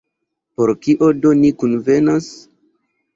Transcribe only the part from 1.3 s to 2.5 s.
ni kunvenas?